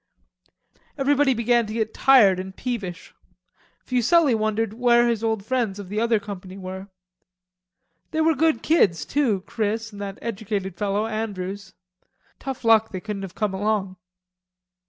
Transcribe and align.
Everybody 0.97 1.35
began 1.35 1.67
to 1.67 1.73
get 1.73 1.93
tired 1.93 2.39
and 2.39 2.55
peevish. 2.57 3.13
Fuselli 3.85 4.33
wondered 4.33 4.73
where 4.73 5.07
his 5.07 5.23
old 5.23 5.45
friends 5.45 5.77
of 5.77 5.89
the 5.89 5.99
other 6.01 6.19
company 6.19 6.57
were. 6.57 6.87
They 8.09 8.21
were 8.21 8.33
good 8.33 8.63
kids 8.63 9.05
too, 9.05 9.41
Chris 9.45 9.91
and 9.91 10.01
that 10.01 10.17
educated 10.19 10.75
fellow, 10.75 11.05
Andrews. 11.05 11.75
Tough 12.39 12.63
luck 12.63 12.89
they 12.89 12.99
couldn't 12.99 13.21
have 13.21 13.35
come 13.35 13.53
along. 13.53 13.97